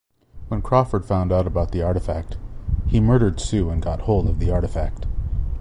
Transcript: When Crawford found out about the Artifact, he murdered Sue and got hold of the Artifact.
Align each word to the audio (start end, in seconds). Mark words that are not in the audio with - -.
When 0.47 0.63
Crawford 0.63 1.05
found 1.05 1.31
out 1.31 1.45
about 1.45 1.69
the 1.71 1.83
Artifact, 1.83 2.35
he 2.87 2.99
murdered 2.99 3.39
Sue 3.39 3.69
and 3.69 3.83
got 3.83 3.99
hold 4.01 4.27
of 4.27 4.39
the 4.39 4.49
Artifact. 4.49 5.05